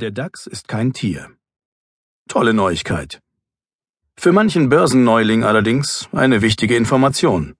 [0.00, 1.28] Der DAX ist kein Tier.
[2.26, 3.20] Tolle Neuigkeit.
[4.16, 7.54] Für manchen Börsenneuling allerdings eine wichtige Information.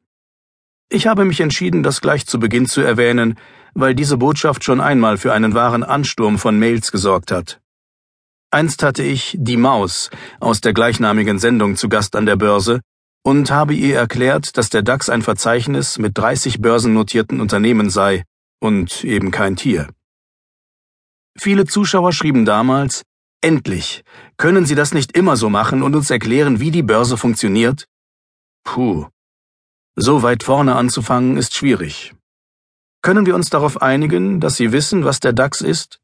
[0.89, 3.39] Ich habe mich entschieden, das gleich zu Beginn zu erwähnen,
[3.75, 7.61] weil diese Botschaft schon einmal für einen wahren Ansturm von Mails gesorgt hat.
[8.51, 10.09] Einst hatte ich die Maus
[10.41, 12.81] aus der gleichnamigen Sendung zu Gast an der Börse
[13.23, 18.25] und habe ihr erklärt, dass der DAX ein Verzeichnis mit 30 börsennotierten Unternehmen sei
[18.61, 19.89] und eben kein Tier.
[21.43, 23.01] Viele Zuschauer schrieben damals,
[23.41, 24.05] Endlich,
[24.37, 27.87] können Sie das nicht immer so machen und uns erklären, wie die Börse funktioniert?
[28.63, 29.07] Puh.
[29.97, 32.15] So weit vorne anzufangen ist schwierig.
[33.01, 35.99] Können wir uns darauf einigen, dass Sie wissen, was der DAX ist?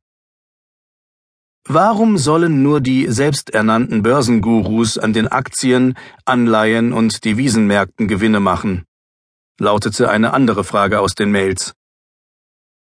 [1.69, 8.87] Warum sollen nur die selbsternannten Börsengurus an den Aktien, Anleihen und Devisenmärkten Gewinne machen?
[9.61, 11.75] lautete eine andere Frage aus den Mails.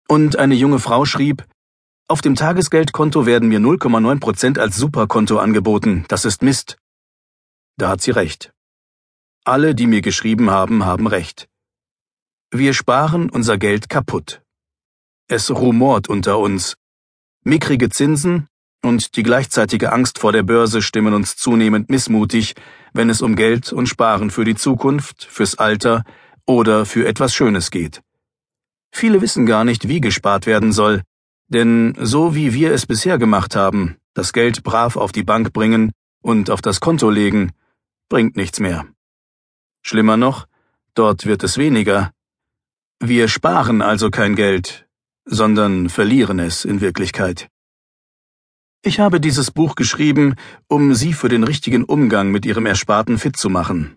[0.08, 1.44] Und eine junge Frau schrieb,
[2.08, 6.04] auf dem Tagesgeldkonto werden mir 0,9 Prozent als Superkonto angeboten.
[6.06, 6.78] Das ist Mist.
[7.78, 8.52] Da hat sie recht.
[9.44, 11.48] Alle, die mir geschrieben haben, haben recht.
[12.52, 14.40] Wir sparen unser Geld kaputt.
[15.28, 16.76] Es rumort unter uns.
[17.42, 18.46] Mickrige Zinsen
[18.84, 22.54] und die gleichzeitige Angst vor der Börse stimmen uns zunehmend missmutig,
[22.92, 26.04] wenn es um Geld und Sparen für die Zukunft, fürs Alter
[26.46, 28.00] oder für etwas Schönes geht.
[28.92, 31.02] Viele wissen gar nicht, wie gespart werden soll,
[31.48, 35.92] denn so wie wir es bisher gemacht haben, das Geld brav auf die Bank bringen
[36.22, 37.52] und auf das Konto legen,
[38.08, 38.86] bringt nichts mehr.
[39.82, 40.46] Schlimmer noch,
[40.94, 42.12] dort wird es weniger.
[42.98, 44.88] Wir sparen also kein Geld,
[45.24, 47.48] sondern verlieren es in Wirklichkeit.
[48.82, 50.36] Ich habe dieses Buch geschrieben,
[50.68, 53.96] um Sie für den richtigen Umgang mit Ihrem Ersparten fit zu machen.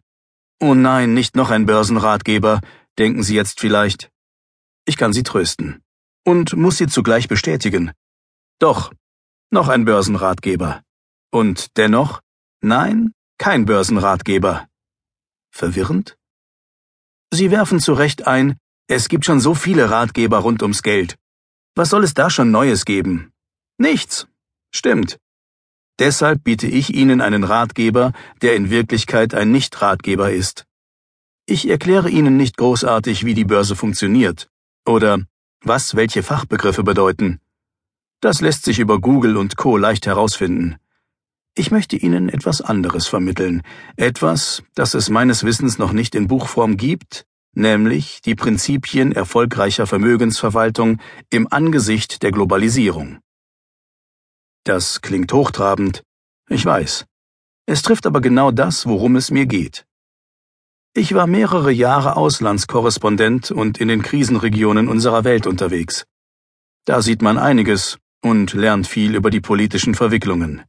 [0.59, 2.59] Oh nein, nicht noch ein Börsenratgeber,
[2.97, 4.11] denken Sie jetzt vielleicht.
[4.85, 5.81] Ich kann Sie trösten
[6.25, 7.91] und muss sie zugleich bestätigen.
[8.59, 8.91] Doch,
[9.51, 10.83] noch ein Börsenratgeber.
[11.31, 12.21] Und dennoch,
[12.61, 14.67] nein, kein Börsenratgeber.
[15.51, 16.17] Verwirrend?
[17.31, 21.15] Sie werfen zu Recht ein, es gibt schon so viele Ratgeber rund ums Geld.
[21.75, 23.31] Was soll es da schon Neues geben?
[23.77, 24.27] Nichts.
[24.73, 25.19] Stimmt.
[25.99, 30.65] Deshalb biete ich Ihnen einen Ratgeber, der in Wirklichkeit ein Nicht-Ratgeber ist.
[31.45, 34.49] Ich erkläre Ihnen nicht großartig, wie die Börse funktioniert
[34.85, 35.19] oder
[35.61, 37.39] was welche Fachbegriffe bedeuten.
[38.21, 40.77] Das lässt sich über Google und Co leicht herausfinden.
[41.55, 43.63] Ich möchte Ihnen etwas anderes vermitteln,
[43.97, 50.99] etwas, das es meines Wissens noch nicht in Buchform gibt, nämlich die Prinzipien erfolgreicher Vermögensverwaltung
[51.29, 53.19] im Angesicht der Globalisierung.
[54.63, 56.03] Das klingt hochtrabend,
[56.47, 57.05] ich weiß.
[57.65, 59.85] Es trifft aber genau das, worum es mir geht.
[60.93, 66.05] Ich war mehrere Jahre Auslandskorrespondent und in den Krisenregionen unserer Welt unterwegs.
[66.85, 70.63] Da sieht man einiges und lernt viel über die politischen Verwicklungen.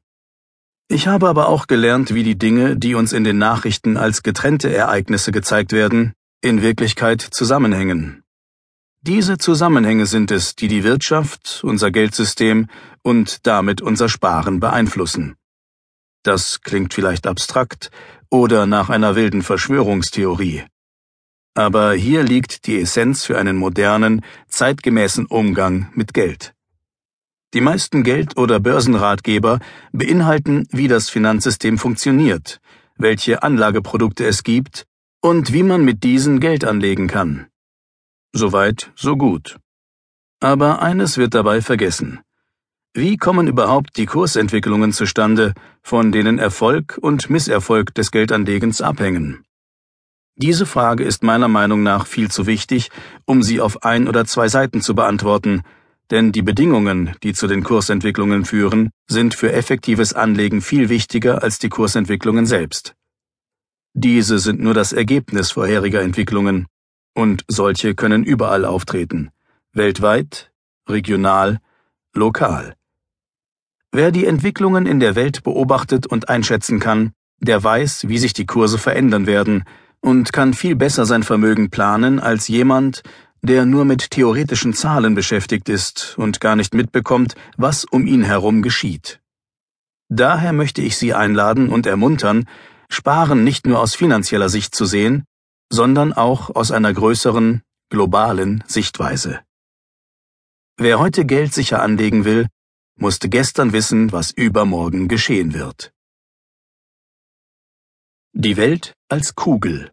[0.88, 4.74] Ich habe aber auch gelernt, wie die Dinge, die uns in den Nachrichten als getrennte
[4.74, 8.22] Ereignisse gezeigt werden, in Wirklichkeit zusammenhängen.
[9.02, 12.66] Diese Zusammenhänge sind es, die die Wirtschaft, unser Geldsystem
[13.02, 15.36] und damit unser Sparen beeinflussen.
[16.22, 17.90] Das klingt vielleicht abstrakt
[18.30, 20.64] oder nach einer wilden Verschwörungstheorie.
[21.54, 26.54] Aber hier liegt die Essenz für einen modernen, zeitgemäßen Umgang mit Geld.
[27.54, 29.58] Die meisten Geld- oder Börsenratgeber
[29.92, 32.60] beinhalten, wie das Finanzsystem funktioniert,
[32.96, 34.86] welche Anlageprodukte es gibt
[35.20, 37.46] und wie man mit diesen Geld anlegen kann.
[38.32, 39.58] Soweit, so gut.
[40.40, 42.20] Aber eines wird dabei vergessen.
[42.92, 49.44] Wie kommen überhaupt die Kursentwicklungen zustande, von denen Erfolg und Misserfolg des Geldanlegens abhängen?
[50.34, 52.90] Diese Frage ist meiner Meinung nach viel zu wichtig,
[53.26, 55.62] um sie auf ein oder zwei Seiten zu beantworten,
[56.10, 61.60] denn die Bedingungen, die zu den Kursentwicklungen führen, sind für effektives Anlegen viel wichtiger als
[61.60, 62.96] die Kursentwicklungen selbst.
[63.94, 66.66] Diese sind nur das Ergebnis vorheriger Entwicklungen,
[67.14, 69.30] und solche können überall auftreten,
[69.72, 70.50] weltweit,
[70.88, 71.60] regional,
[72.14, 72.74] lokal.
[73.92, 78.46] Wer die Entwicklungen in der Welt beobachtet und einschätzen kann, der weiß, wie sich die
[78.46, 79.64] Kurse verändern werden
[80.00, 83.02] und kann viel besser sein Vermögen planen als jemand,
[83.42, 88.62] der nur mit theoretischen Zahlen beschäftigt ist und gar nicht mitbekommt, was um ihn herum
[88.62, 89.20] geschieht.
[90.08, 92.46] Daher möchte ich Sie einladen und ermuntern,
[92.88, 95.24] Sparen nicht nur aus finanzieller Sicht zu sehen,
[95.68, 99.40] sondern auch aus einer größeren, globalen Sichtweise.
[100.76, 102.46] Wer heute Geld sicher anlegen will,
[103.00, 105.92] musste gestern wissen, was übermorgen geschehen wird.
[108.32, 109.90] Die Welt als Kugel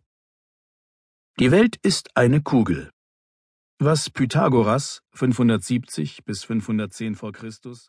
[1.40, 2.92] Die Welt ist eine Kugel.
[3.80, 7.86] Was Pythagoras 570 bis 510 vor Christus